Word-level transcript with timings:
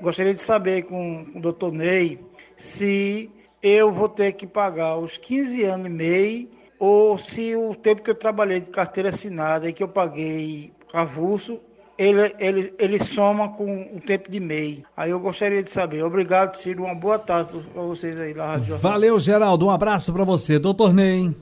Gostaria 0.00 0.32
de 0.32 0.40
saber 0.40 0.84
com 0.84 1.26
o 1.34 1.40
doutor 1.40 1.72
Ney 1.72 2.18
se 2.56 3.30
eu 3.62 3.92
vou 3.92 4.08
ter 4.08 4.32
que 4.32 4.46
pagar 4.46 4.96
os 4.96 5.18
15 5.18 5.62
anos 5.64 5.90
MEI 5.90 6.48
ou 6.78 7.18
se 7.18 7.54
o 7.54 7.74
tempo 7.74 8.02
que 8.02 8.10
eu 8.10 8.14
trabalhei 8.14 8.60
de 8.60 8.70
carteira 8.70 9.10
assinada 9.10 9.68
e 9.68 9.72
que 9.72 9.82
eu 9.82 9.88
paguei 9.88 10.72
avulso, 10.92 11.60
ele, 11.98 12.34
ele, 12.38 12.74
ele 12.78 12.98
soma 12.98 13.50
com 13.50 13.82
o 13.94 14.00
tempo 14.00 14.30
de 14.30 14.40
MEI. 14.40 14.84
Aí 14.96 15.10
eu 15.10 15.20
gostaria 15.20 15.62
de 15.62 15.70
saber. 15.70 16.02
Obrigado, 16.02 16.54
Ciro. 16.54 16.84
Uma 16.84 16.94
boa 16.94 17.18
tarde 17.18 17.52
para 17.72 17.82
vocês 17.82 18.18
aí 18.18 18.32
na 18.32 18.46
Rádio 18.46 18.78
Valeu, 18.78 19.20
Geraldo. 19.20 19.66
Um 19.66 19.70
abraço 19.70 20.12
para 20.12 20.24
você. 20.24 20.58
Doutor 20.58 20.94
Ney. 20.94 21.34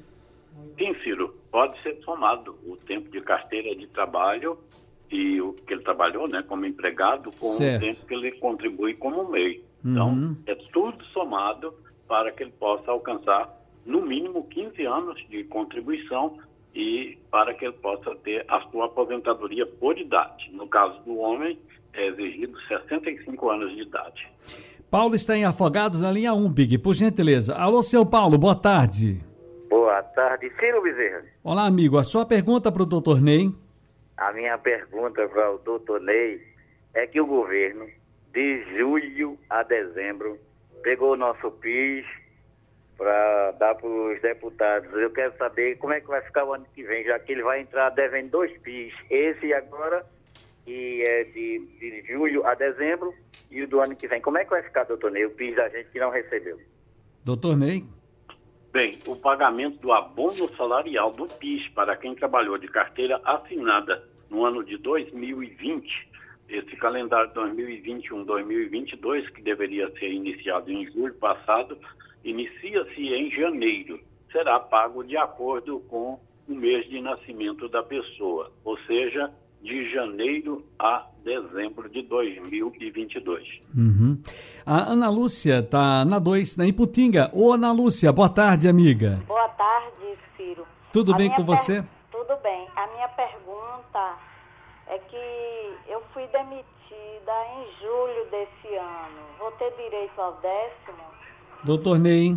Sim, 0.77 0.95
Ciro 1.05 1.22
pode 1.53 1.81
ser 1.83 2.01
somado 2.03 2.59
o 2.67 2.77
tempo 2.79 3.11
de 3.11 3.21
carteira 3.21 3.77
de 3.77 3.87
trabalho 3.87 4.59
e 5.11 5.41
o 5.43 5.53
que 5.53 5.75
ele 5.75 5.83
trabalhou, 5.83 6.27
né, 6.27 6.43
como 6.49 6.65
empregado, 6.65 7.31
com 7.39 7.49
certo. 7.49 7.83
o 7.83 7.87
tempo 7.87 8.07
que 8.07 8.15
ele 8.15 8.33
contribui 8.33 8.95
como 8.95 9.31
MEI. 9.31 9.63
Então, 9.85 10.09
uhum. 10.09 10.37
é 10.47 10.55
tudo 10.73 11.05
somado 11.07 11.75
para 12.09 12.33
que 12.33 12.43
ele 12.43 12.53
possa 12.53 12.91
alcançar 12.91 13.55
no 13.85 14.01
mínimo 14.01 14.45
15 14.45 14.83
anos 14.87 15.23
de 15.29 15.45
contribuição 15.45 16.39
e 16.75 17.19
para 17.31 17.53
que 17.53 17.67
ele 17.67 17.75
possa 17.75 18.15
ter 18.17 18.45
a 18.49 18.61
sua 18.71 18.87
aposentadoria 18.87 19.67
por 19.67 19.99
idade. 19.99 20.51
No 20.53 20.67
caso 20.67 20.99
do 21.03 21.19
homem, 21.19 21.59
é 21.93 22.07
exigido 22.07 22.59
65 22.67 23.51
anos 23.51 23.75
de 23.75 23.83
idade. 23.83 24.27
Paulo 24.91 25.15
está 25.15 25.37
em 25.37 25.45
Afogados 25.45 26.01
na 26.01 26.11
linha 26.11 26.33
1, 26.33 26.49
Big, 26.51 26.79
por 26.79 26.95
gentileza. 26.95 27.55
Alô, 27.55 27.83
seu 27.83 28.07
Paulo, 28.07 28.39
boa 28.39 28.55
tarde. 28.55 29.21
Boa 29.73 30.03
tarde, 30.03 30.53
Ciro 30.61 30.83
Bezerra. 30.83 31.25
Olá, 31.43 31.65
amigo. 31.65 31.97
A 31.97 32.05
sua 32.05 32.27
pergunta 32.27 32.71
para 32.71 32.83
o 32.83 32.85
doutor 32.85 33.23
Ney? 33.23 33.51
A 34.19 34.31
minha 34.31 34.59
pergunta 34.59 35.27
para 35.27 35.51
o 35.51 35.57
doutor 35.57 35.99
Ney 35.99 36.43
é 36.93 37.07
que 37.07 37.19
o 37.19 37.27
governo, 37.27 37.87
de 38.35 38.63
julho 38.77 39.39
a 39.49 39.63
dezembro, 39.63 40.39
pegou 40.83 41.15
o 41.15 41.17
nosso 41.17 41.51
PIS 41.53 42.05
para 42.99 43.53
dar 43.53 43.75
para 43.77 43.89
os 43.89 44.21
deputados. 44.21 44.93
Eu 44.93 45.11
quero 45.11 45.35
saber 45.39 45.79
como 45.79 45.95
é 45.95 46.03
que 46.03 46.07
vai 46.07 46.21
ficar 46.21 46.45
o 46.45 46.53
ano 46.53 46.67
que 46.75 46.83
vem, 46.83 47.05
já 47.05 47.19
que 47.19 47.33
ele 47.33 47.43
vai 47.43 47.63
entrar 47.63 47.89
devendo 47.93 48.31
dois 48.31 48.53
PIS. 48.59 48.93
Esse 49.09 49.55
agora, 49.55 50.05
que 50.67 51.03
é 51.03 51.25
de, 51.25 51.61
de 51.81 52.13
julho 52.13 52.47
a 52.47 52.55
dezembro, 52.55 53.15
e 53.51 53.63
o 53.63 53.67
do 53.67 53.81
ano 53.81 53.97
que 53.97 54.07
vem. 54.07 54.21
Como 54.21 54.37
é 54.37 54.45
que 54.45 54.51
vai 54.51 54.63
ficar, 54.63 54.85
doutor 54.85 55.11
Ney, 55.11 55.25
o 55.25 55.31
PIS 55.31 55.57
da 55.57 55.71
gente 55.71 55.89
que 55.89 55.99
não 55.99 56.11
recebeu? 56.11 56.61
Doutor 57.25 57.57
Ney? 57.57 57.87
Bem, 58.73 58.91
o 59.07 59.15
pagamento 59.15 59.79
do 59.81 59.93
abono 59.93 60.49
salarial 60.57 61.13
do 61.13 61.27
PIS 61.27 61.69
para 61.75 61.95
quem 61.95 62.15
trabalhou 62.15 62.57
de 62.57 62.67
carteira 62.69 63.21
assinada 63.23 64.03
no 64.31 64.47
ano 64.47 64.65
de 64.65 64.79
2020, 64.79 66.09
esse 66.49 66.75
calendário 66.77 67.31
2021-2022, 67.35 69.31
que 69.33 69.43
deveria 69.43 69.91
ser 69.99 70.11
iniciado 70.11 70.73
em 70.73 70.91
julho 70.91 71.13
passado, 71.17 71.77
inicia-se 72.25 73.09
em 73.09 73.31
janeiro. 73.31 74.01
Será 74.33 74.59
pago 74.59 75.05
de 75.05 75.19
acordo 75.19 75.81
com 75.81 76.19
o 76.49 76.55
mês 76.55 76.89
de 76.89 76.99
nascimento 77.03 77.69
da 77.69 77.83
pessoa, 77.83 78.51
ou 78.65 78.79
seja, 78.87 79.31
de 79.63 79.91
janeiro 79.93 80.65
a 80.79 81.07
dezembro 81.25 81.89
de 81.89 82.03
2022. 82.03 83.61
Uhum. 83.77 84.21
A 84.67 84.93
Ana 84.93 85.09
Lúcia 85.09 85.61
está 85.61 86.05
na 86.05 86.19
2, 86.19 86.57
na 86.57 86.67
Iputinga. 86.67 87.31
Ô, 87.33 87.53
Ana 87.53 87.73
Lúcia, 87.73 88.13
boa 88.13 88.29
tarde, 88.29 88.69
amiga. 88.69 89.23
Boa 89.27 89.49
tarde, 89.51 90.19
Ciro. 90.37 90.67
Tudo 90.93 91.15
a 91.15 91.17
bem 91.17 91.31
com 91.31 91.45
você? 91.45 91.85
Tudo 92.11 92.37
bem. 92.43 92.67
A 92.77 92.87
minha 92.89 93.09
pergunta 93.09 94.19
é 94.89 94.99
que 94.99 95.91
eu 95.91 96.03
fui 96.13 96.27
demitida 96.27 97.33
em 97.57 97.81
julho 97.81 98.31
desse 98.31 98.75
ano. 98.75 99.23
Vou 99.39 99.53
ter 99.53 99.71
direito 99.77 100.21
ao 100.21 100.33
décimo? 100.41 101.05
Doutor 101.65 101.99
Ney. 101.99 102.37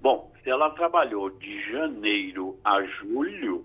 Bom, 0.00 0.32
se 0.42 0.50
ela 0.50 0.70
trabalhou 0.70 1.30
de 1.30 1.72
janeiro 1.72 2.58
a 2.64 2.82
julho, 2.82 3.64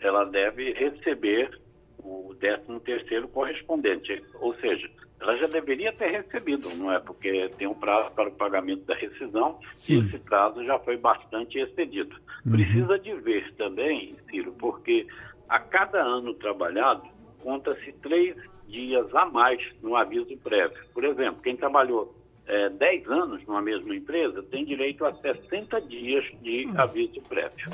ela 0.00 0.24
deve 0.24 0.72
receber 0.74 1.60
o 2.04 2.34
13 2.38 2.80
terceiro 2.80 3.28
correspondente, 3.28 4.22
ou 4.40 4.54
seja, 4.54 4.90
ela 5.20 5.34
já 5.34 5.46
deveria 5.46 5.92
ter 5.92 6.08
recebido, 6.08 6.68
não 6.76 6.90
é? 6.90 6.98
Porque 6.98 7.50
tem 7.58 7.66
um 7.66 7.74
prazo 7.74 8.10
para 8.12 8.28
o 8.28 8.32
pagamento 8.32 8.84
da 8.86 8.94
rescisão 8.94 9.58
Sim. 9.74 9.96
e 9.96 10.06
esse 10.06 10.18
prazo 10.18 10.64
já 10.64 10.78
foi 10.78 10.96
bastante 10.96 11.58
excedido. 11.58 12.16
Uhum. 12.46 12.52
Precisa 12.52 12.98
de 12.98 13.14
ver 13.16 13.52
também, 13.54 14.16
Ciro, 14.30 14.52
porque 14.52 15.06
a 15.48 15.58
cada 15.58 16.02
ano 16.02 16.32
trabalhado, 16.34 17.02
conta-se 17.42 17.92
três 18.00 18.34
dias 18.66 19.14
a 19.14 19.26
mais 19.26 19.60
no 19.82 19.94
aviso 19.94 20.36
prévio. 20.38 20.78
Por 20.94 21.04
exemplo, 21.04 21.42
quem 21.42 21.56
trabalhou 21.56 22.14
é, 22.46 22.70
10 22.70 23.08
anos 23.08 23.46
numa 23.46 23.60
mesma 23.60 23.94
empresa 23.94 24.42
tem 24.44 24.64
direito 24.64 25.04
a 25.04 25.14
60 25.14 25.80
dias 25.82 26.24
de 26.40 26.66
uhum. 26.66 26.80
aviso 26.80 27.20
prévio. 27.28 27.68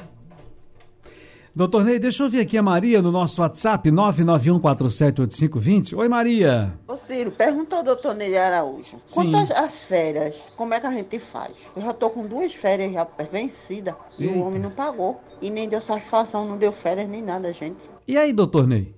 Doutor 1.56 1.84
Ney, 1.84 1.98
deixa 1.98 2.22
eu 2.22 2.28
ver 2.28 2.40
aqui 2.40 2.58
a 2.58 2.62
Maria 2.62 3.00
no 3.00 3.10
nosso 3.10 3.40
WhatsApp, 3.40 3.90
991478520. 3.90 5.96
Oi, 5.96 6.06
Maria. 6.06 6.74
Ô, 6.86 6.98
Ciro, 6.98 7.30
pergunta 7.30 7.76
ao 7.76 7.82
doutor 7.82 8.14
Ney 8.14 8.36
Araújo. 8.36 9.00
Sim. 9.06 9.32
Quantas 9.32 9.50
as 9.52 9.88
férias, 9.88 10.36
como 10.54 10.74
é 10.74 10.80
que 10.80 10.86
a 10.86 10.90
gente 10.90 11.18
faz? 11.18 11.58
Eu 11.74 11.80
já 11.80 11.94
tô 11.94 12.10
com 12.10 12.26
duas 12.26 12.54
férias 12.54 12.92
já 12.92 13.08
vencidas 13.32 13.94
e 14.18 14.26
o 14.26 14.46
homem 14.46 14.60
não 14.60 14.70
pagou. 14.70 15.18
E 15.40 15.48
nem 15.48 15.66
deu 15.66 15.80
satisfação, 15.80 16.46
não 16.46 16.58
deu 16.58 16.72
férias 16.72 17.08
nem 17.08 17.22
nada, 17.22 17.50
gente. 17.54 17.88
E 18.06 18.18
aí, 18.18 18.34
doutor 18.34 18.66
Ney? 18.66 18.94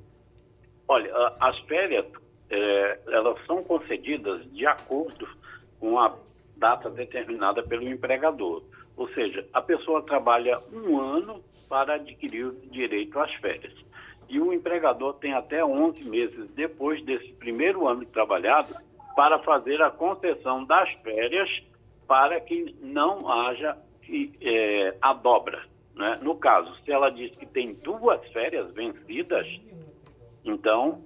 Olha, 0.89 1.13
as 1.39 1.57
férias, 1.61 2.07
é, 2.51 2.99
elas 3.13 3.39
são 3.47 3.63
concedidas 3.63 4.43
de 4.53 4.67
acordo 4.67 5.29
com 5.79 5.97
a 5.97 6.13
data 6.57 6.91
determinada 6.91 7.63
pelo 7.63 7.89
empregador. 7.89 8.65
Ou 8.99 9.09
seja, 9.11 9.47
a 9.53 9.63
pessoa 9.63 10.03
trabalha 10.03 10.59
um 10.73 11.01
ano 11.01 11.41
para 11.69 11.95
adquirir 11.95 12.47
o 12.47 12.53
direito 12.67 13.17
às 13.21 13.33
férias. 13.35 13.73
E 14.29 14.41
o 14.41 14.53
empregador 14.53 15.15
tem 15.15 15.33
até 15.33 15.65
11 15.65 16.11
meses 16.11 16.51
depois 16.51 17.03
desse 17.05 17.33
primeiro 17.35 17.87
ano 17.87 18.05
trabalhado 18.05 18.75
para 19.15 19.39
fazer 19.39 19.81
a 19.81 19.91
concessão 19.91 20.65
das 20.65 20.91
férias 21.05 21.49
para 22.09 22.41
que 22.41 22.75
não 22.83 23.31
haja 23.31 23.79
é, 24.41 24.97
a 25.01 25.13
dobra. 25.13 25.63
Né? 25.95 26.19
No 26.21 26.35
caso, 26.35 26.75
se 26.85 26.91
ela 26.91 27.09
diz 27.09 27.31
que 27.37 27.47
tem 27.47 27.75
duas 27.75 28.21
férias 28.33 28.69
vencidas, 28.73 29.47
então 30.45 31.05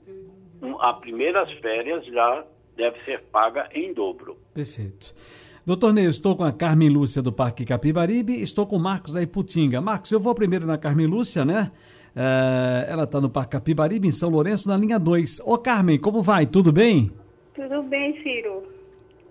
um, 0.63 0.81
a 0.81 0.95
primeiras 0.95 1.53
férias 1.59 2.07
já 2.07 2.47
deve 2.75 3.05
ser 3.05 3.21
paga 3.25 3.69
em 3.73 3.93
dobro. 3.93 4.39
Perfeito. 4.55 5.15
Doutor 5.65 5.93
Ney, 5.93 6.07
estou 6.07 6.37
com 6.37 6.43
a 6.43 6.51
Carmen 6.51 6.89
Lúcia 6.89 7.23
do 7.23 7.33
Parque 7.33 7.65
Capibaribe, 7.65 8.43
estou 8.43 8.67
com 8.67 8.75
o 8.75 8.81
Marcos 8.81 9.15
da 9.15 9.23
Iputinga. 9.23 9.81
Marcos, 9.81 10.11
eu 10.11 10.19
vou 10.19 10.35
primeiro 10.35 10.67
na 10.67 10.77
Carmen 10.77 11.07
Lúcia, 11.07 11.45
né? 11.45 11.71
Uh, 12.17 12.91
ela 12.91 13.05
está 13.05 13.21
no 13.21 13.31
Parque 13.31 13.53
Capibaribe, 13.53 14.09
em 14.09 14.13
São 14.13 14.29
Lourenço, 14.29 14.69
na 14.69 14.77
linha 14.77 14.99
2. 14.99 15.41
Ô 15.45 15.57
Carmen, 15.57 16.01
como 16.01 16.21
vai? 16.21 16.47
Tudo 16.47 16.73
bem? 16.73 17.13
Tudo 17.55 17.81
bem, 17.85 18.21
Ciro. 18.25 18.65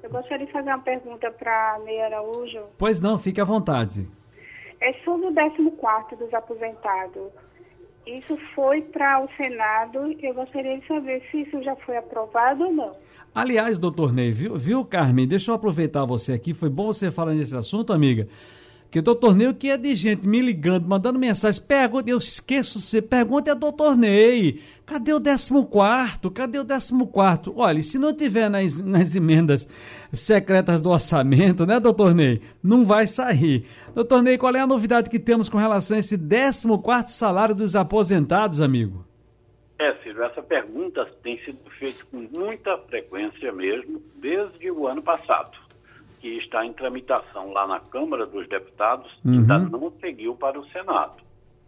Eu 0.02 0.10
gostaria 0.10 0.46
de 0.46 0.52
fazer 0.54 0.70
uma 0.70 0.80
pergunta 0.80 1.30
para 1.32 1.80
Ney 1.84 2.02
Araújo. 2.02 2.62
Pois 2.78 3.02
não, 3.02 3.18
fique 3.18 3.42
à 3.42 3.44
vontade. 3.44 4.08
É 4.80 4.94
sobre 5.04 5.28
o 5.28 5.34
14 5.34 6.16
dos 6.16 6.34
aposentados. 6.34 7.30
Isso 8.06 8.38
foi 8.56 8.82
para 8.82 9.24
o 9.24 9.30
Senado. 9.38 10.16
Eu 10.22 10.34
gostaria 10.34 10.80
de 10.80 10.88
saber 10.88 11.22
se 11.30 11.42
isso 11.42 11.62
já 11.64 11.76
foi 11.78 11.98
aprovado 11.98 12.66
ou 12.66 12.74
não. 12.74 12.96
Aliás, 13.34 13.80
doutor 13.80 14.12
Ney, 14.12 14.32
viu, 14.32 14.58
viu, 14.58 14.84
Carmen? 14.84 15.28
Deixa 15.28 15.52
eu 15.52 15.56
aproveitar 15.56 16.06
você 16.06 16.34
aqui. 16.34 16.54
Foi 16.54 16.70
bom 16.70 16.88
você 16.88 17.10
falar 17.10 17.34
nesse 17.34 17.56
assunto, 17.56 17.94
amiga. 17.94 18.28
Que 18.92 19.00
doutor 19.00 19.34
Ney, 19.34 19.48
o 19.48 19.54
que 19.54 19.70
é 19.70 19.78
de 19.78 19.96
gente 19.96 20.28
me 20.28 20.42
ligando, 20.42 20.86
mandando 20.86 21.18
mensagem, 21.18 21.62
pergunta, 21.62 22.10
eu 22.10 22.18
esqueço 22.18 22.82
você, 22.82 23.02
pergunta 23.02 23.50
é 23.50 23.56
doutor 23.56 23.96
Ney, 23.96 24.60
cadê 24.86 25.14
o 25.14 25.22
14? 25.22 26.20
Cadê 26.36 26.60
o 26.60 26.66
14? 26.66 27.54
Olha, 27.56 27.82
se 27.82 27.98
não 27.98 28.14
tiver 28.14 28.50
nas, 28.50 28.82
nas 28.82 29.16
emendas 29.16 29.66
secretas 30.12 30.82
do 30.82 30.90
orçamento, 30.90 31.66
né, 31.66 31.80
doutor 31.80 32.14
Ney? 32.14 32.42
Não 32.62 32.84
vai 32.84 33.08
sair. 33.08 33.66
Doutor 33.96 34.22
Ney, 34.22 34.38
qual 34.38 34.54
é 34.54 34.60
a 34.60 34.68
novidade 34.68 35.10
que 35.10 35.20
temos 35.20 35.48
com 35.48 35.58
relação 35.58 35.96
a 35.96 36.00
esse 36.02 36.18
14 36.18 37.14
salário 37.14 37.56
dos 37.56 37.78
aposentados, 37.78 38.60
amigo? 38.60 39.06
É, 39.80 39.96
Ciro, 40.04 40.22
essa 40.22 40.44
pergunta 40.44 41.06
tem 41.24 41.40
sido 41.46 41.60
feita 41.80 42.04
com 42.12 42.28
muita 42.38 42.78
frequência 42.90 43.54
mesmo, 43.54 44.02
desde 44.18 44.70
o 44.70 44.86
ano 44.86 45.02
passado 45.02 45.61
que 46.22 46.38
está 46.38 46.64
em 46.64 46.72
tramitação 46.72 47.52
lá 47.52 47.66
na 47.66 47.80
Câmara 47.80 48.28
dos 48.28 48.48
Deputados, 48.48 49.12
uhum. 49.26 49.40
ainda 49.40 49.58
não 49.58 49.92
seguiu 50.00 50.36
para 50.36 50.60
o 50.60 50.66
Senado. 50.68 51.18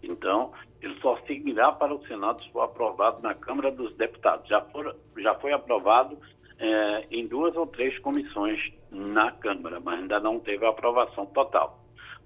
Então, 0.03 0.51
ele 0.79 0.95
só 1.01 1.17
seguirá 1.25 1.71
para 1.71 1.93
o 1.93 2.05
Senado 2.05 2.43
se 2.43 2.51
for 2.51 2.61
aprovado 2.61 3.21
na 3.23 3.33
Câmara 3.33 3.71
dos 3.71 3.95
Deputados. 3.95 4.47
Já, 4.47 4.61
for, 4.61 4.95
já 5.17 5.33
foi 5.35 5.53
aprovado 5.53 6.17
é, 6.59 7.07
em 7.09 7.25
duas 7.25 7.55
ou 7.55 7.65
três 7.65 7.97
comissões 7.99 8.59
na 8.91 9.31
Câmara, 9.31 9.79
mas 9.79 9.99
ainda 9.99 10.19
não 10.19 10.39
teve 10.39 10.63
a 10.65 10.69
aprovação 10.69 11.25
total. 11.25 11.79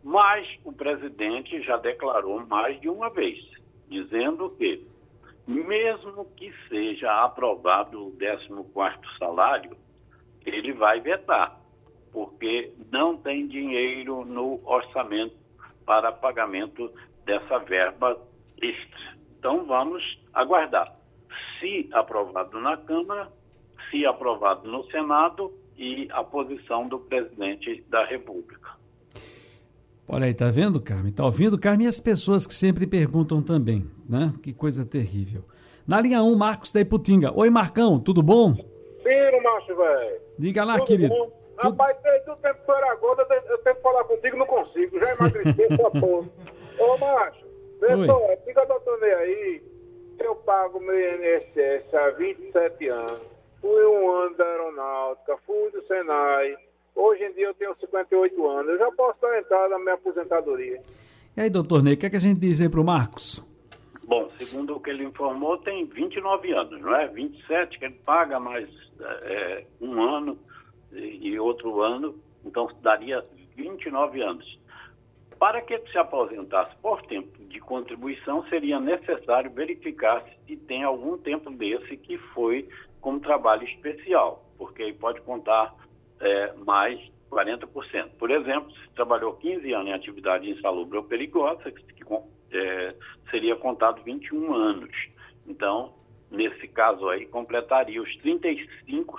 Mas 0.04 0.46
o 0.66 0.74
presidente 0.74 1.62
já 1.62 1.78
declarou 1.78 2.46
mais 2.46 2.80
de 2.82 2.90
uma 2.90 3.10
vez, 3.10 3.40
dizendo 3.88 4.50
que, 4.58 4.86
mesmo 5.48 6.26
que 6.36 6.54
seja 6.68 7.24
aprovado 7.24 8.08
o 8.08 8.12
14º 8.18 9.18
salário, 9.18 9.78
ele 10.46 10.74
vai 10.74 11.00
vetar 11.00 11.57
porque 12.18 12.74
não 12.92 13.16
tem 13.16 13.48
dinheiro 13.48 14.26
no 14.26 14.60
orçamento 14.66 15.36
para 15.86 16.12
pagamento 16.12 16.92
dessa 17.24 17.60
verba 17.60 18.18
extra. 18.60 19.16
Então 19.38 19.68
vamos 19.68 20.04
aguardar. 20.34 20.96
Se 21.60 21.88
aprovado 21.94 22.60
na 22.60 22.76
Câmara, 22.76 23.32
se 23.92 24.04
aprovado 24.04 24.68
no 24.68 24.84
Senado 24.90 25.54
e 25.78 26.08
a 26.12 26.24
posição 26.24 26.88
do 26.88 26.98
presidente 26.98 27.84
da 27.88 28.04
República. 28.04 28.72
Olha 30.08 30.26
aí, 30.26 30.34
tá 30.34 30.50
vendo, 30.50 30.82
Carmen? 30.82 31.14
Tá 31.14 31.24
ouvindo, 31.24 31.60
Carmen? 31.60 31.86
E 31.86 31.90
as 31.90 32.02
pessoas 32.02 32.48
que 32.48 32.54
sempre 32.56 32.88
perguntam 32.88 33.44
também, 33.44 33.86
né? 34.10 34.34
Que 34.42 34.54
coisa 34.54 34.84
terrível. 34.84 35.44
Na 35.86 36.02
linha 36.02 36.24
1, 36.24 36.36
Marcos 36.36 36.72
da 36.72 36.82
Iputinga. 36.82 37.32
Oi, 37.38 37.52
Marcão, 37.52 38.00
tudo 38.00 38.24
bom? 38.24 38.56
Sim, 38.56 39.42
macho, 39.44 39.76
velho. 39.76 40.20
Diga 40.40 40.64
lá, 40.64 40.78
tudo 40.78 40.88
querido. 40.88 41.14
Bom? 41.14 41.38
Rapaz, 41.58 41.98
desde 42.04 42.30
o 42.30 42.36
tempo 42.38 42.64
que 42.64 42.72
eu 42.72 42.76
era 42.76 42.96
gordo, 42.96 43.22
eu 43.22 43.58
tenho 43.60 43.76
que 43.76 43.82
falar 43.82 44.04
contigo, 44.04 44.38
não 44.38 44.46
consigo. 44.46 45.00
Já 45.00 45.14
emagreci, 45.14 45.68
só 45.76 45.90
porra. 45.90 46.30
Ô, 46.80 46.98
macho, 46.98 47.46
pessoal, 47.80 48.38
diga 48.46 48.62
ao 48.62 48.68
doutor 48.68 49.00
Ney 49.00 49.14
aí, 49.14 49.64
eu 50.20 50.36
pago 50.36 50.80
meu 50.80 50.96
INSS 50.96 51.94
há 51.94 52.12
27 52.12 52.88
anos. 52.90 53.22
Fui 53.60 53.86
um 53.86 54.12
ano 54.12 54.38
da 54.38 54.46
aeronáutica, 54.46 55.38
fui 55.46 55.72
do 55.72 55.82
Senai. 55.88 56.56
Hoje 56.96 57.24
em 57.24 57.34
dia 57.34 57.48
eu 57.48 57.54
tenho 57.56 57.76
58 57.80 58.48
anos. 58.48 58.72
Eu 58.72 58.78
já 58.78 58.92
posso 58.92 59.16
estar 59.16 59.40
entrando 59.40 59.72
na 59.72 59.80
minha 59.80 59.96
aposentadoria. 59.96 60.82
E 61.36 61.42
aí, 61.42 61.50
doutor 61.50 61.84
Ney, 61.84 61.96
o 61.96 61.98
que, 61.98 62.06
é 62.06 62.10
que 62.10 62.16
a 62.16 62.20
gente 62.20 62.40
diz 62.40 62.62
aí 62.62 62.70
pro 62.70 62.84
Marcos? 62.84 63.44
Bom, 64.04 64.30
segundo 64.38 64.76
o 64.76 64.80
que 64.80 64.90
ele 64.90 65.04
informou, 65.04 65.58
tem 65.58 65.86
29 65.86 66.52
anos, 66.54 66.82
não 66.82 66.96
é? 66.96 67.08
27 67.08 67.78
que 67.78 67.86
ele 67.86 68.00
paga 68.06 68.40
mais 68.40 68.70
é, 69.02 69.66
um 69.82 70.02
ano 70.02 70.40
e 70.92 71.40
outro 71.40 71.82
ano, 71.82 72.16
então 72.46 72.70
daria 72.82 73.24
29 73.56 74.22
anos. 74.22 74.60
Para 75.40 75.62
que 75.62 75.78
se 75.92 75.98
aposentasse 75.98 76.76
por 76.78 77.02
tempo 77.04 77.44
de 77.46 77.60
contribuição, 77.60 78.44
seria 78.50 78.80
necessário 78.80 79.52
verificar 79.52 80.26
se 80.46 80.58
tem 80.58 80.84
algum 80.84 81.18
tempo 81.18 81.52
desse 81.52 81.96
que 81.98 82.18
foi 82.34 82.68
como 83.02 83.20
trabalho 83.20 83.64
especial, 83.64 84.44
porque 84.58 84.82
aí 84.84 84.94
pode 84.94 85.22
contar 85.22 85.76
é, 86.20 86.54
mais 86.66 87.00
40%. 87.30 88.10
Por 88.18 88.32
exemplo, 88.32 88.72
se 88.72 88.90
trabalhou 88.96 89.34
15 89.34 89.72
anos 89.74 89.88
em 89.88 89.94
atividade 89.94 90.50
insalubre 90.50 90.98
ou 90.98 91.04
perigosa, 91.04 91.72
que, 91.72 92.04
é, 92.52 92.96
seria 93.30 93.56
contado 93.56 94.02
21 94.04 94.54
anos. 94.54 94.92
Então, 95.46 95.94
nesse 96.32 96.68
caso 96.68 97.08
aí, 97.10 97.26
completaria 97.28 98.02
os 98.02 98.16
35 98.18 99.18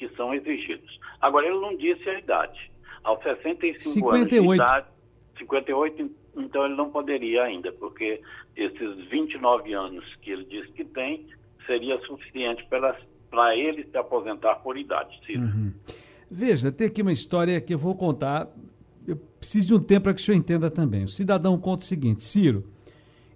que 0.00 0.08
são 0.16 0.32
exigidos. 0.32 0.98
Agora, 1.20 1.46
ele 1.46 1.60
não 1.60 1.76
disse 1.76 2.08
a 2.08 2.18
idade. 2.18 2.72
Aos 3.04 3.22
65 3.22 3.78
58. 3.78 4.34
anos 4.34 4.48
de 4.48 4.54
idade, 4.54 4.86
58, 5.38 6.10
então 6.38 6.64
ele 6.64 6.74
não 6.74 6.90
poderia 6.90 7.42
ainda, 7.42 7.70
porque 7.72 8.22
esses 8.56 9.08
29 9.10 9.74
anos 9.74 10.04
que 10.22 10.30
ele 10.30 10.44
disse 10.46 10.72
que 10.72 10.86
tem, 10.86 11.26
seria 11.66 12.00
suficiente 12.06 12.66
para 12.66 13.56
ele 13.56 13.84
se 13.84 13.96
aposentar 13.96 14.56
por 14.56 14.78
idade, 14.78 15.20
Ciro. 15.26 15.42
Uhum. 15.42 15.72
Veja, 16.30 16.72
tem 16.72 16.86
aqui 16.86 17.02
uma 17.02 17.12
história 17.12 17.60
que 17.60 17.74
eu 17.74 17.78
vou 17.78 17.94
contar. 17.94 18.48
Eu 19.06 19.16
preciso 19.38 19.68
de 19.68 19.74
um 19.74 19.80
tempo 19.80 20.04
para 20.04 20.14
que 20.14 20.20
o 20.20 20.24
senhor 20.24 20.38
entenda 20.38 20.70
também. 20.70 21.04
O 21.04 21.08
cidadão 21.08 21.58
conta 21.58 21.82
o 21.82 21.86
seguinte: 21.86 22.22
Ciro, 22.22 22.64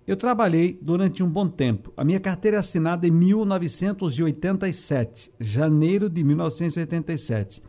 eu 0.06 0.16
trabalhei 0.16 0.78
durante 0.82 1.22
um 1.22 1.28
bom 1.28 1.48
tempo. 1.48 1.90
A 1.96 2.04
minha 2.04 2.20
carteira 2.20 2.58
é 2.58 2.60
assinada 2.60 3.06
em 3.06 3.10
1987, 3.10 5.32
janeiro 5.40 6.10
de 6.10 6.22
1987. 6.22 7.62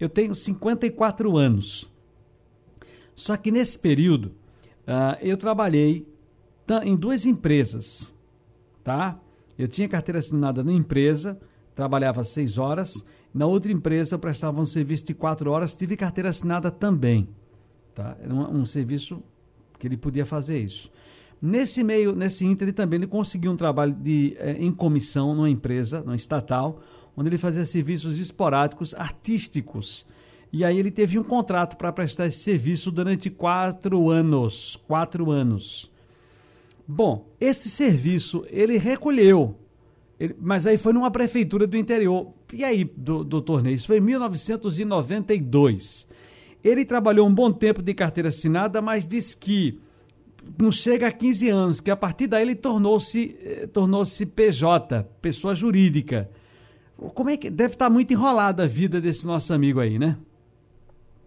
Eu 0.00 0.08
tenho 0.08 0.34
54 0.34 1.36
anos. 1.36 1.92
Só 3.14 3.36
que 3.36 3.50
nesse 3.50 3.78
período, 3.78 4.28
uh, 4.88 5.18
eu 5.20 5.36
trabalhei 5.36 6.08
em 6.84 6.96
duas 6.96 7.26
empresas, 7.26 8.14
tá? 8.82 9.20
Eu 9.58 9.68
tinha 9.68 9.88
carteira 9.88 10.18
assinada 10.18 10.64
numa 10.64 10.76
empresa, 10.76 11.38
trabalhava 11.74 12.24
seis 12.24 12.56
horas. 12.56 13.04
Na 13.32 13.46
outra 13.46 13.70
empresa, 13.70 14.18
prestava 14.18 14.60
um 14.60 14.64
serviço 14.64 15.04
de 15.04 15.14
quatro 15.14 15.50
horas, 15.50 15.76
tive 15.76 15.96
carteira 15.96 16.30
assinada 16.30 16.70
também, 16.70 17.28
tá? 17.94 18.16
Era 18.22 18.34
um, 18.34 18.60
um 18.60 18.64
serviço 18.64 19.22
que 19.78 19.86
ele 19.86 19.98
podia 19.98 20.24
fazer 20.24 20.58
isso. 20.58 20.90
Nesse 21.46 21.84
meio, 21.84 22.14
nesse 22.14 22.46
ínter, 22.46 22.68
ele 22.68 22.72
também 22.72 22.96
ele 22.96 23.06
conseguiu 23.06 23.52
um 23.52 23.56
trabalho 23.56 23.92
de, 23.92 24.34
é, 24.38 24.52
em 24.52 24.72
comissão 24.72 25.34
numa 25.34 25.50
empresa, 25.50 26.00
numa 26.00 26.16
estatal, 26.16 26.80
onde 27.14 27.28
ele 27.28 27.36
fazia 27.36 27.66
serviços 27.66 28.18
esporádicos 28.18 28.94
artísticos. 28.94 30.06
E 30.50 30.64
aí 30.64 30.78
ele 30.78 30.90
teve 30.90 31.18
um 31.18 31.22
contrato 31.22 31.76
para 31.76 31.92
prestar 31.92 32.28
esse 32.28 32.38
serviço 32.38 32.90
durante 32.90 33.28
quatro 33.28 34.08
anos. 34.08 34.82
Quatro 34.88 35.30
anos. 35.30 35.92
Bom, 36.88 37.28
esse 37.38 37.68
serviço 37.68 38.46
ele 38.48 38.78
recolheu, 38.78 39.54
ele, 40.18 40.34
mas 40.40 40.66
aí 40.66 40.78
foi 40.78 40.94
numa 40.94 41.10
prefeitura 41.10 41.66
do 41.66 41.76
interior. 41.76 42.32
E 42.54 42.64
aí, 42.64 42.84
do, 42.84 43.22
do 43.22 43.42
torneio? 43.42 43.74
Isso 43.74 43.88
foi 43.88 43.98
em 43.98 44.00
1992. 44.00 46.08
Ele 46.64 46.86
trabalhou 46.86 47.28
um 47.28 47.34
bom 47.34 47.52
tempo 47.52 47.82
de 47.82 47.92
carteira 47.92 48.30
assinada, 48.30 48.80
mas 48.80 49.04
disse 49.04 49.36
que 49.36 49.78
não 50.60 50.70
chega 50.70 51.08
a 51.08 51.12
15 51.12 51.48
anos, 51.48 51.80
que 51.80 51.90
a 51.90 51.96
partir 51.96 52.26
daí 52.26 52.42
ele 52.42 52.54
tornou-se 52.54 53.36
eh, 53.42 53.66
tornou-se 53.66 54.24
PJ, 54.26 55.04
pessoa 55.20 55.54
jurídica. 55.54 56.28
Como 56.96 57.30
é 57.30 57.36
que 57.36 57.50
deve 57.50 57.74
estar 57.74 57.90
muito 57.90 58.12
enrolada 58.12 58.64
a 58.64 58.66
vida 58.66 59.00
desse 59.00 59.26
nosso 59.26 59.52
amigo 59.52 59.80
aí, 59.80 59.98
né? 59.98 60.16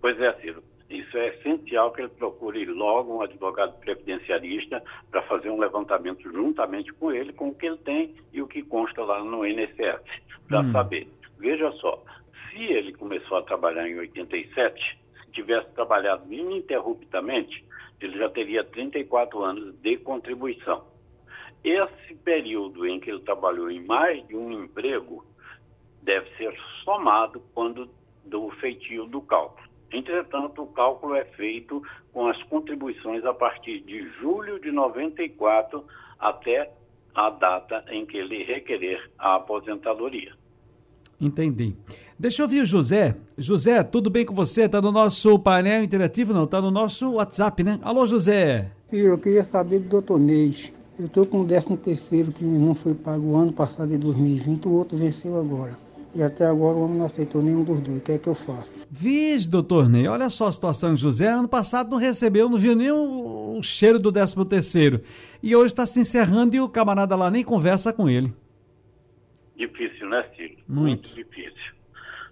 Pois 0.01 0.19
é, 0.19 0.33
Ciro. 0.41 0.63
Isso 0.89 1.17
é 1.17 1.27
essencial 1.35 1.91
que 1.91 2.01
ele 2.01 2.09
procure 2.09 2.65
logo 2.65 3.17
um 3.17 3.21
advogado 3.21 3.77
previdenciarista 3.79 4.81
para 5.11 5.21
fazer 5.23 5.49
um 5.49 5.59
levantamento 5.59 6.31
juntamente 6.31 6.93
com 6.93 7.11
ele, 7.11 7.33
com 7.33 7.49
o 7.49 7.53
que 7.53 7.65
ele 7.65 7.77
tem 7.77 8.15
e 8.31 8.41
o 8.41 8.47
que 8.47 8.63
consta 8.63 9.03
lá 9.03 9.21
no 9.21 9.45
INSS, 9.45 10.01
para 10.47 10.61
hum. 10.61 10.71
saber. 10.71 11.07
Veja 11.37 11.69
só, 11.73 12.01
se 12.49 12.63
ele 12.63 12.93
começou 12.93 13.37
a 13.37 13.43
trabalhar 13.43 13.87
em 13.87 13.99
87, 13.99 14.81
se 14.81 14.97
tivesse 15.37 15.69
trabalhado 15.71 16.31
ininterruptamente, 16.33 17.63
ele 18.01 18.17
já 18.17 18.29
teria 18.29 18.63
34 18.63 19.43
anos 19.43 19.75
de 19.81 19.97
contribuição. 19.97 20.85
Esse 21.63 22.15
período 22.15 22.85
em 22.87 22.99
que 22.99 23.09
ele 23.09 23.21
trabalhou 23.21 23.69
em 23.69 23.83
mais 23.85 24.25
de 24.27 24.35
um 24.35 24.51
emprego 24.63 25.25
deve 26.01 26.29
ser 26.37 26.55
somado 26.83 27.41
quando 27.53 27.89
do 28.25 28.49
feitio 28.51 29.05
do 29.05 29.21
cálculo. 29.21 29.67
Entretanto, 29.91 30.63
o 30.63 30.67
cálculo 30.67 31.15
é 31.15 31.25
feito 31.25 31.81
com 32.11 32.27
as 32.27 32.41
contribuições 32.43 33.23
a 33.25 33.33
partir 33.33 33.79
de 33.81 34.07
julho 34.19 34.59
de 34.59 34.71
94 34.71 35.85
até 36.19 36.71
a 37.15 37.29
data 37.29 37.85
em 37.89 38.05
que 38.05 38.17
ele 38.17 38.43
requerer 38.43 39.09
a 39.17 39.35
aposentadoria. 39.35 40.33
Entendi. 41.19 41.75
Deixa 42.17 42.41
eu 42.41 42.45
ouvir 42.45 42.61
o 42.61 42.65
José. 42.65 43.15
José, 43.37 43.81
tudo 43.83 44.09
bem 44.09 44.25
com 44.25 44.33
você? 44.33 44.63
Está 44.63 44.81
no 44.81 44.91
nosso 44.91 45.37
painel 45.39 45.83
interativo? 45.83 46.33
Não, 46.33 46.43
está 46.43 46.61
no 46.61 46.69
nosso 46.69 47.11
WhatsApp, 47.13 47.63
né? 47.63 47.79
Alô, 47.81 48.05
José. 48.05 48.71
Eu 48.91 49.17
queria 49.17 49.43
saber 49.43 49.79
do 49.79 49.89
doutor 49.89 50.19
Neis. 50.19 50.71
Eu 50.99 51.05
estou 51.05 51.25
com 51.25 51.41
o 51.41 51.45
13 51.45 51.77
terceiro 51.77 52.31
que 52.31 52.43
não 52.43 52.73
foi 52.73 52.93
pago 52.93 53.35
ano 53.35 53.51
passado 53.51 53.89
de 53.89 53.97
2020, 53.97 54.67
o 54.67 54.71
outro 54.71 54.97
venceu 54.97 55.39
agora. 55.39 55.77
E 56.15 56.23
até 56.23 56.45
agora 56.45 56.75
o 56.75 56.85
homem 56.85 56.97
não 56.97 57.05
aceitou 57.05 57.43
nenhum 57.43 57.63
dos 57.63 57.79
dois. 57.79 57.97
O 57.97 58.01
que 58.01 58.13
é 58.13 58.17
que 58.17 58.27
eu 58.27 58.33
faço? 58.33 58.69
Viz, 58.89 59.45
doutor 59.45 59.87
Ney, 59.87 60.07
olha 60.07 60.29
só 60.31 60.47
a 60.47 60.51
situação 60.51 60.95
de 60.95 61.01
José. 61.01 61.27
Ano 61.27 61.47
passado 61.47 61.91
não 61.91 61.97
recebeu, 61.97 62.49
não 62.49 62.57
viu 62.57 62.75
nem 62.75 62.91
o, 62.91 63.57
o 63.59 63.61
cheiro 63.61 63.99
do 63.99 64.11
13 64.11 64.43
terceiro. 64.45 65.01
E 65.43 65.55
hoje 65.55 65.67
está 65.67 65.85
se 65.85 65.99
encerrando 65.99 66.55
e 66.55 66.61
o 66.61 66.69
camarada 66.69 67.15
lá 67.15 67.29
nem 67.29 67.43
conversa 67.43 67.93
com 67.93 68.09
ele. 68.09 68.33
Difícil, 69.57 70.07
né, 70.07 70.23
Ciro? 70.35 70.55
Muito. 70.67 71.09
Muito 71.09 71.15
difícil. 71.15 71.73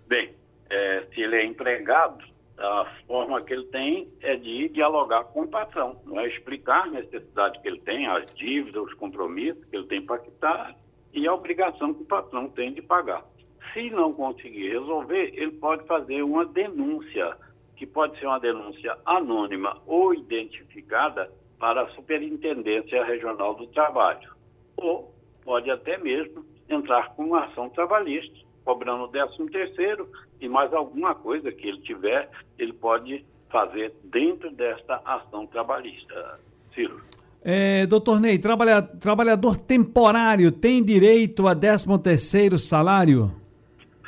Bem, 0.07 0.33
é, 0.69 1.05
se 1.13 1.21
ele 1.21 1.35
é 1.35 1.45
empregado, 1.45 2.23
a 2.57 2.85
forma 3.07 3.41
que 3.41 3.53
ele 3.53 3.65
tem 3.65 4.07
é 4.21 4.35
de 4.35 4.69
dialogar 4.69 5.25
com 5.25 5.41
o 5.41 5.47
patrão, 5.47 6.01
não 6.05 6.19
é 6.19 6.27
explicar 6.27 6.83
a 6.83 6.91
necessidade 6.91 7.59
que 7.61 7.67
ele 7.67 7.79
tem, 7.79 8.07
as 8.07 8.25
dívidas, 8.35 8.83
os 8.83 8.93
compromissos 8.93 9.63
que 9.65 9.75
ele 9.75 9.87
tem 9.87 10.01
para 10.01 10.19
quitar 10.19 10.75
e 11.13 11.27
a 11.27 11.33
obrigação 11.33 11.93
que 11.93 12.03
o 12.03 12.05
patrão 12.05 12.47
tem 12.49 12.73
de 12.73 12.81
pagar. 12.81 13.25
Se 13.73 13.89
não 13.89 14.13
conseguir 14.13 14.69
resolver, 14.69 15.33
ele 15.33 15.51
pode 15.53 15.85
fazer 15.85 16.21
uma 16.23 16.45
denúncia, 16.45 17.35
que 17.75 17.85
pode 17.85 18.17
ser 18.19 18.27
uma 18.27 18.39
denúncia 18.39 18.97
anônima 19.05 19.81
ou 19.85 20.13
identificada 20.13 21.29
para 21.59 21.81
a 21.81 21.89
Superintendência 21.89 23.03
Regional 23.03 23.55
do 23.55 23.67
Trabalho. 23.67 24.33
Ou 24.77 25.13
pode 25.43 25.69
até 25.69 25.97
mesmo 25.97 26.45
entrar 26.69 27.13
com 27.15 27.25
uma 27.25 27.45
ação 27.45 27.69
trabalhista, 27.69 28.35
cobrando 28.63 29.03
o 29.03 29.07
13 29.07 29.45
terceiro 29.51 30.09
e 30.39 30.49
mais 30.49 30.73
alguma 30.73 31.13
coisa 31.13 31.51
que 31.51 31.67
ele 31.67 31.79
tiver, 31.81 32.29
ele 32.57 32.73
pode 32.73 33.23
fazer 33.49 33.93
dentro 34.03 34.51
desta 34.51 35.01
ação 35.05 35.45
trabalhista. 35.45 36.39
Ciro. 36.73 36.99
É, 37.43 37.85
doutor 37.85 38.19
Ney, 38.19 38.39
trabalha, 38.39 38.81
trabalhador 38.81 39.55
temporário 39.55 40.51
tem 40.51 40.83
direito 40.83 41.47
a 41.47 41.55
13 41.55 41.99
terceiro 41.99 42.57
salário? 42.57 43.31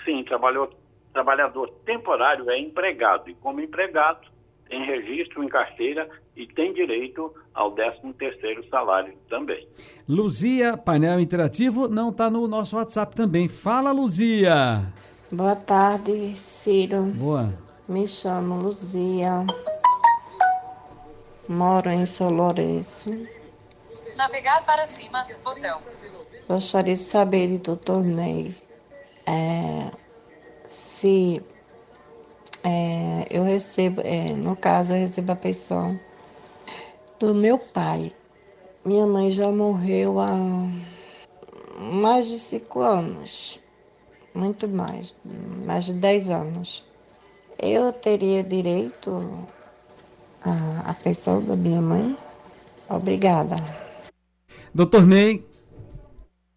Sim, 0.04 0.24
trabalhador, 0.24 0.74
trabalhador 1.14 1.70
temporário 1.86 2.50
é 2.50 2.60
empregado 2.60 3.30
e 3.30 3.36
como 3.36 3.62
empregado 3.62 4.28
tem 4.70 4.86
registro 4.86 5.44
em 5.44 5.48
carteira 5.48 6.10
e 6.36 6.46
tem 6.48 6.74
direito 6.74 7.34
ao 7.54 7.72
13 7.72 8.14
terceiro 8.14 8.68
salário 8.70 9.14
também. 9.30 9.68
Luzia, 10.08 10.78
painel 10.78 11.20
interativo, 11.20 11.88
não 11.88 12.10
está 12.10 12.30
no 12.30 12.48
nosso 12.48 12.76
WhatsApp 12.76 13.16
também. 13.16 13.48
Fala, 13.48 13.92
Luzia! 13.92 14.94
Boa 15.32 15.56
tarde, 15.56 16.38
Ciro. 16.38 17.04
Boa. 17.04 17.54
Me 17.88 18.08
chamo 18.08 18.62
Luzia. 18.62 19.46
Moro 21.50 21.90
em 21.90 22.06
São 22.06 22.30
Lourenço. 22.30 23.28
Navegar 24.16 24.66
para 24.66 24.86
cima, 24.88 25.26
botão. 25.44 25.80
Gostaria 26.48 26.94
de 26.94 27.00
saber 27.00 27.58
doutor 27.60 28.04
Ney 28.04 28.56
é, 29.28 29.92
se 30.66 31.44
é, 32.70 33.26
eu 33.32 33.44
recebo, 33.44 34.02
é, 34.02 34.34
no 34.34 34.54
caso, 34.54 34.94
eu 34.94 35.00
recebo 35.00 35.32
a 35.32 35.36
pensão 35.38 35.98
do 37.18 37.34
meu 37.34 37.58
pai. 37.58 38.12
Minha 38.84 39.06
mãe 39.06 39.32
já 39.32 39.50
morreu 39.50 40.20
há 40.20 40.36
mais 41.80 42.28
de 42.28 42.38
cinco 42.38 42.82
anos, 42.82 43.58
muito 44.36 44.68
mais, 44.68 45.16
mais 45.66 45.86
de 45.86 45.94
dez 45.94 46.30
anos. 46.30 46.86
Eu 47.58 47.94
teria 47.94 48.44
direito 48.44 49.18
à, 50.44 50.92
à 50.92 50.94
pensão 50.94 51.42
da 51.46 51.56
minha 51.56 51.82
mãe? 51.82 52.18
Obrigada. 52.90 53.56
Doutor 54.74 55.08
Ney. 55.08 55.42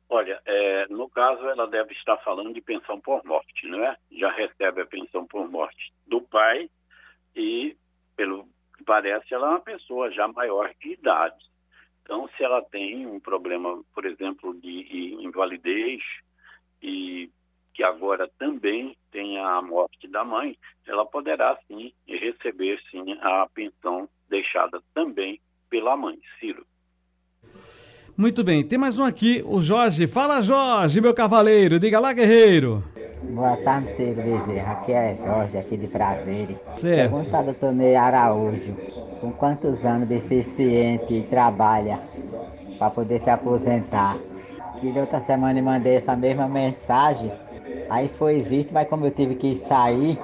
Olha, 0.08 0.42
é, 0.44 0.88
no 0.88 1.08
caso, 1.08 1.46
ela 1.46 1.68
deve 1.68 1.92
estar 1.92 2.16
falando 2.18 2.52
de 2.52 2.60
pensão 2.60 3.00
por 3.00 3.24
morte, 3.24 3.68
não 3.68 3.84
é? 3.84 3.96
Já 4.10 4.28
recebe 4.32 4.82
a 4.82 4.86
pensão 4.86 5.24
por 5.24 5.48
morte 5.48 5.92
do 6.10 6.20
pai 6.20 6.68
e, 7.34 7.76
pelo 8.16 8.44
que 8.76 8.84
parece, 8.84 9.32
ela 9.32 9.46
é 9.46 9.50
uma 9.50 9.60
pessoa 9.60 10.10
já 10.10 10.28
maior 10.28 10.70
de 10.80 10.92
idade. 10.92 11.42
Então, 12.02 12.28
se 12.36 12.42
ela 12.42 12.60
tem 12.60 13.06
um 13.06 13.20
problema, 13.20 13.82
por 13.94 14.04
exemplo, 14.04 14.52
de 14.60 15.16
invalidez 15.20 16.02
e 16.82 17.30
que 17.72 17.84
agora 17.84 18.28
também 18.38 18.96
tem 19.12 19.38
a 19.38 19.62
morte 19.62 20.08
da 20.08 20.24
mãe, 20.24 20.56
ela 20.86 21.06
poderá 21.06 21.56
sim 21.68 21.92
receber 22.06 22.80
sim 22.90 23.16
a 23.20 23.46
pensão 23.54 24.08
deixada 24.28 24.82
também 24.92 25.40
pela 25.70 25.96
mãe, 25.96 26.18
Ciro. 26.38 26.66
Muito 28.16 28.42
bem, 28.44 28.66
tem 28.66 28.78
mais 28.78 28.98
um 28.98 29.04
aqui, 29.04 29.42
o 29.46 29.62
Jorge. 29.62 30.06
Fala, 30.06 30.42
Jorge, 30.42 31.00
meu 31.00 31.14
cavaleiro. 31.14 31.78
Diga 31.78 31.98
lá, 32.00 32.12
guerreiro. 32.12 32.84
Boa 33.22 33.56
tarde, 33.58 33.94
Ciro 33.96 34.22
Bezerra. 34.22 34.72
Aqui 34.72 34.92
é 34.92 35.14
Jorge, 35.16 35.58
aqui 35.58 35.76
de 35.76 35.86
Prazeres. 35.86 36.56
Certo. 36.70 37.10
Pergunta 37.10 37.36
ao 37.36 37.44
doutor 37.44 37.72
Ney 37.72 37.94
Araújo. 37.96 38.76
Com 39.20 39.30
quantos 39.32 39.84
anos 39.84 40.08
deficiente 40.08 41.26
trabalha 41.28 42.00
para 42.78 42.90
poder 42.90 43.20
se 43.20 43.28
aposentar? 43.30 44.18
Que 44.80 44.98
outra 44.98 45.20
semana 45.20 45.58
eu 45.58 45.62
mandei 45.64 45.96
essa 45.96 46.16
mesma 46.16 46.48
mensagem. 46.48 47.30
Aí 47.90 48.08
foi 48.08 48.40
visto, 48.40 48.72
mas 48.72 48.88
como 48.88 49.04
eu 49.04 49.10
tive 49.10 49.34
que 49.34 49.54
sair, 49.54 50.18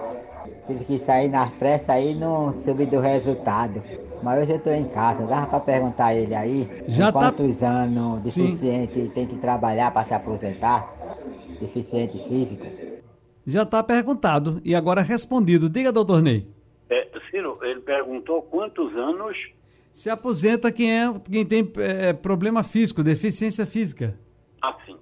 tive 0.66 0.84
que 0.84 0.98
sair 0.98 1.28
nas 1.28 1.50
pressas 1.52 1.90
aí, 1.90 2.14
não 2.14 2.54
soube 2.54 2.86
do 2.86 2.98
resultado. 2.98 3.82
Mas 4.22 4.42
hoje 4.42 4.52
eu 4.52 4.56
estou 4.56 4.72
em 4.72 4.84
casa, 4.84 5.26
dava 5.26 5.46
para 5.46 5.60
perguntar 5.60 6.06
a 6.06 6.14
ele 6.14 6.34
aí 6.34 6.66
Já 6.88 7.12
tá- 7.12 7.20
quantos 7.20 7.62
anos 7.62 8.22
deficiente 8.22 9.10
tem 9.14 9.26
que 9.26 9.36
trabalhar 9.36 9.90
para 9.90 10.06
se 10.06 10.14
aposentar? 10.14 10.90
Deficiente 11.60 12.18
físico? 12.26 12.66
Já 13.46 13.62
está 13.62 13.82
perguntado 13.82 14.60
e 14.64 14.74
agora 14.74 15.00
respondido. 15.02 15.68
Diga, 15.70 15.92
doutor 15.92 16.20
Ney. 16.22 16.46
É, 16.90 17.08
Ciro, 17.30 17.58
ele 17.62 17.80
perguntou 17.80 18.42
quantos 18.42 18.94
anos 18.96 19.36
Se 19.92 20.10
aposenta 20.10 20.70
quem, 20.72 20.90
é, 20.92 21.06
quem 21.30 21.46
tem 21.46 21.72
é, 21.78 22.12
problema 22.12 22.62
físico, 22.64 23.02
deficiência 23.02 23.64
física. 23.66 24.18
assim. 24.62 24.96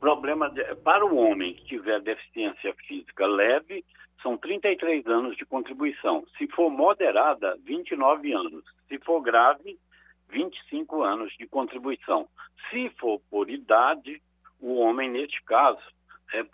Problema 0.00 0.50
de- 0.50 0.74
para 0.76 1.06
o 1.06 1.16
homem 1.16 1.54
que 1.54 1.64
tiver 1.64 2.00
deficiência 2.00 2.74
física 2.88 3.24
leve, 3.26 3.84
são 4.20 4.36
33 4.36 5.06
anos 5.06 5.36
de 5.36 5.44
contribuição. 5.46 6.24
Se 6.36 6.46
for 6.48 6.70
moderada, 6.70 7.56
29 7.64 8.32
anos. 8.32 8.64
Se 8.88 8.98
for 8.98 9.20
grave, 9.20 9.78
25 10.30 11.02
anos 11.02 11.32
de 11.38 11.46
contribuição. 11.46 12.26
Se 12.70 12.90
for 12.98 13.20
por 13.30 13.48
idade, 13.48 14.20
o 14.60 14.74
homem, 14.80 15.08
neste 15.10 15.42
caso, 15.44 15.78
é, 15.78 16.01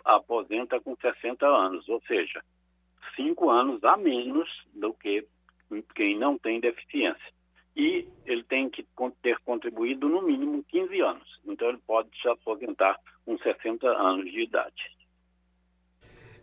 aposenta 0.05 0.79
com 0.79 0.95
60 0.95 1.45
anos, 1.45 1.87
ou 1.87 2.01
seja, 2.07 2.43
5 3.15 3.49
anos 3.49 3.83
a 3.83 3.97
menos 3.97 4.49
do 4.73 4.93
que 4.93 5.25
quem 5.95 6.17
não 6.17 6.37
tem 6.37 6.59
deficiência. 6.59 7.33
E 7.75 8.07
ele 8.25 8.43
tem 8.43 8.69
que 8.69 8.85
ter 9.21 9.37
contribuído 9.39 10.09
no 10.09 10.21
mínimo 10.21 10.63
15 10.67 10.99
anos. 11.01 11.39
Então 11.45 11.69
ele 11.69 11.79
pode 11.85 12.09
se 12.21 12.27
aposentar 12.27 12.99
com 13.25 13.37
60 13.37 13.87
anos 13.87 14.31
de 14.31 14.41
idade. 14.41 14.99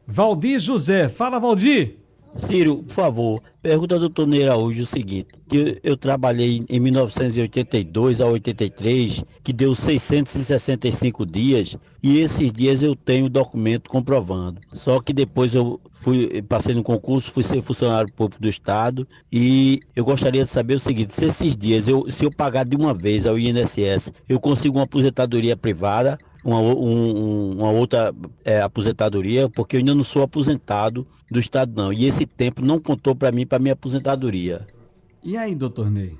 Valdir 0.06 0.60
José. 0.60 1.08
Fala, 1.08 1.38
Valdir. 1.38 2.05
Ciro, 2.36 2.82
por 2.82 2.92
favor, 2.92 3.42
pergunta 3.62 3.94
ao 3.94 4.00
doutor 4.00 4.26
Ney 4.26 4.44
Araújo 4.44 4.82
o 4.82 4.86
seguinte, 4.86 5.28
eu, 5.50 5.78
eu 5.82 5.96
trabalhei 5.96 6.64
em 6.68 6.78
1982 6.78 8.20
a 8.20 8.26
83, 8.26 9.24
que 9.42 9.52
deu 9.52 9.74
665 9.74 11.24
dias, 11.24 11.76
e 12.02 12.18
esses 12.18 12.52
dias 12.52 12.82
eu 12.82 12.94
tenho 12.94 13.30
documento 13.30 13.88
comprovando. 13.88 14.60
Só 14.72 15.00
que 15.00 15.12
depois 15.12 15.54
eu 15.54 15.80
fui, 15.92 16.42
passei 16.42 16.74
no 16.74 16.82
concurso, 16.82 17.32
fui 17.32 17.42
ser 17.42 17.62
funcionário 17.62 18.12
público 18.12 18.42
do 18.42 18.48
Estado, 18.48 19.08
e 19.32 19.80
eu 19.94 20.04
gostaria 20.04 20.44
de 20.44 20.50
saber 20.50 20.74
o 20.74 20.80
seguinte, 20.80 21.14
se 21.14 21.24
esses 21.24 21.56
dias, 21.56 21.88
eu, 21.88 22.10
se 22.10 22.24
eu 22.24 22.30
pagar 22.30 22.64
de 22.64 22.76
uma 22.76 22.92
vez 22.92 23.26
ao 23.26 23.38
INSS, 23.38 24.12
eu 24.28 24.38
consigo 24.38 24.78
uma 24.78 24.84
aposentadoria 24.84 25.56
privada, 25.56 26.18
uma, 26.46 26.60
um- 26.60 26.70
um- 26.80 27.50
uma 27.58 27.70
outra 27.72 28.12
é, 28.44 28.60
aposentadoria, 28.62 29.48
porque 29.50 29.76
eu 29.76 29.80
ainda 29.80 29.94
não 29.94 30.04
sou 30.04 30.22
aposentado 30.22 31.06
do 31.30 31.38
Estado, 31.40 31.72
não. 31.76 31.92
E 31.92 32.06
esse 32.06 32.24
tempo 32.26 32.62
não 32.62 32.78
contou 32.80 33.14
para 33.16 33.32
mim, 33.32 33.44
para 33.46 33.58
minha 33.58 33.72
aposentadoria. 33.74 34.66
E 35.24 35.36
aí, 35.36 35.54
doutor 35.54 35.90
Ney? 35.90 36.16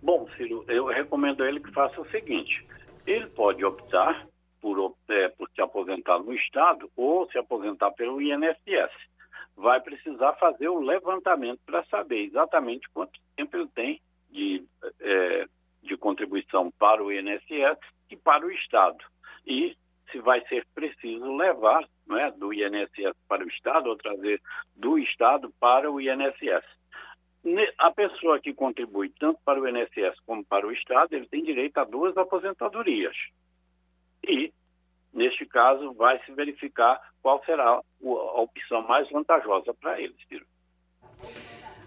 Bom, 0.00 0.26
Ciro, 0.36 0.64
eu 0.68 0.86
recomendo 0.86 1.42
a 1.42 1.48
ele 1.48 1.58
que 1.58 1.72
faça 1.72 2.00
o 2.00 2.08
seguinte: 2.10 2.64
ele 3.06 3.26
pode 3.26 3.64
optar 3.64 4.26
por, 4.60 4.94
é, 5.08 5.28
por 5.30 5.50
se 5.54 5.60
aposentar 5.60 6.20
no 6.20 6.32
Estado 6.32 6.88
ou 6.96 7.28
se 7.30 7.36
aposentar 7.38 7.90
pelo 7.90 8.22
INSS. 8.22 8.92
Vai 9.56 9.80
precisar 9.80 10.34
fazer 10.34 10.68
o 10.68 10.80
levantamento 10.80 11.58
para 11.66 11.82
saber 11.86 12.24
exatamente 12.26 12.88
quanto 12.94 13.18
tempo 13.36 13.56
ele 13.56 13.68
tem 13.74 14.00
de, 14.30 14.62
é, 15.00 15.46
de 15.82 15.96
contribuição 15.96 16.70
para 16.78 17.02
o 17.02 17.10
INSS 17.10 17.78
e 18.10 18.16
para 18.16 18.46
o 18.46 18.50
Estado. 18.52 18.98
E 19.46 19.76
se 20.10 20.18
vai 20.20 20.44
ser 20.46 20.66
preciso 20.74 21.36
levar 21.36 21.86
não 22.06 22.16
é, 22.16 22.30
do 22.30 22.52
INSS 22.52 23.16
para 23.28 23.44
o 23.44 23.48
Estado 23.48 23.88
ou 23.88 23.96
trazer 23.96 24.40
do 24.74 24.98
Estado 24.98 25.52
para 25.58 25.90
o 25.90 26.00
INSS. 26.00 26.64
a 27.78 27.90
pessoa 27.90 28.40
que 28.40 28.54
contribui 28.54 29.10
tanto 29.18 29.40
para 29.44 29.60
o 29.60 29.68
INSS 29.68 30.18
como 30.24 30.44
para 30.44 30.66
o 30.66 30.72
Estado, 30.72 31.14
ele 31.14 31.26
tem 31.26 31.42
direito 31.42 31.78
a 31.78 31.84
duas 31.84 32.16
aposentadorias. 32.16 33.16
E, 34.26 34.52
neste 35.12 35.46
caso, 35.46 35.92
vai 35.94 36.22
se 36.24 36.32
verificar 36.32 37.00
qual 37.22 37.44
será 37.44 37.64
a 37.70 38.40
opção 38.40 38.82
mais 38.82 39.08
vantajosa 39.10 39.74
para 39.74 40.00
ele, 40.00 40.14
Ciro. 40.28 40.46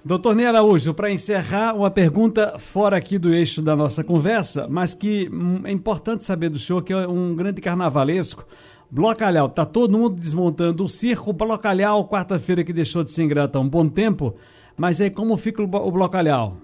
Doutor 0.04 0.34
Ney 0.34 0.46
Araújo, 0.46 0.94
para 0.94 1.12
encerrar, 1.12 1.76
uma 1.76 1.92
pergunta 1.92 2.58
fora 2.58 2.96
aqui 2.96 3.20
do 3.20 3.34
eixo 3.34 3.62
da 3.62 3.76
nossa 3.76 4.02
conversa, 4.02 4.66
mas 4.70 4.94
que 4.94 5.30
hum, 5.30 5.62
é 5.66 5.72
importante 5.72 6.24
saber 6.24 6.50
do 6.50 6.58
senhor, 6.58 6.82
que 6.84 6.94
é 6.94 7.06
um 7.06 7.36
grande 7.36 7.60
carnavalesco. 7.60 8.46
Blocalhau, 8.90 9.50
tá 9.50 9.66
todo 9.66 9.98
mundo 9.98 10.16
desmontando 10.16 10.86
o 10.86 10.88
circo. 10.88 11.34
Blocalhau, 11.34 12.08
quarta-feira 12.08 12.64
que 12.64 12.72
deixou 12.72 13.04
de 13.04 13.12
ser 13.12 13.24
ingrata 13.24 13.58
há 13.58 13.62
um 13.62 13.68
bom 13.68 13.90
tempo, 13.90 14.38
mas 14.78 15.02
aí 15.02 15.12
como 15.12 15.36
fica 15.36 15.62
o 15.62 15.68
Blocalhau? 15.68 16.56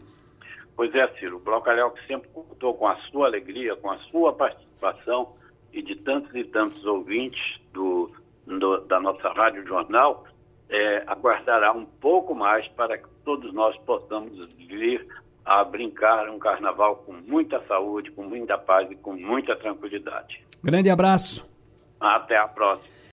Pois 0.73 0.95
é, 0.95 1.05
Ciro, 1.19 1.35
o 1.35 1.39
Blocalhau 1.39 1.91
que 1.91 2.07
sempre 2.07 2.29
contou 2.33 2.73
com 2.73 2.87
a 2.87 2.95
sua 3.11 3.27
alegria, 3.27 3.75
com 3.75 3.91
a 3.91 3.97
sua 4.11 4.31
participação 4.31 5.33
e 5.73 5.81
de 5.81 5.95
tantos 5.97 6.33
e 6.33 6.45
tantos 6.45 6.85
ouvintes 6.85 7.41
do, 7.73 8.09
do 8.47 8.79
da 8.85 8.97
nossa 9.01 9.27
Rádio 9.33 9.67
Jornal, 9.67 10.23
é, 10.69 11.03
aguardará 11.05 11.73
um 11.73 11.85
pouco 11.85 12.33
mais 12.33 12.65
para 12.69 12.97
que 12.97 13.14
todos 13.25 13.51
nós 13.53 13.75
possamos 13.79 14.33
vir 14.55 15.05
a 15.43 15.63
brincar 15.63 16.29
um 16.29 16.39
carnaval 16.39 16.97
com 16.97 17.13
muita 17.13 17.61
saúde, 17.67 18.11
com 18.11 18.23
muita 18.23 18.57
paz 18.57 18.89
e 18.89 18.95
com 18.95 19.13
muita 19.13 19.55
tranquilidade. 19.55 20.41
Grande 20.63 20.89
abraço. 20.89 21.45
Até 21.99 22.37
a 22.37 22.47
próxima. 22.47 22.94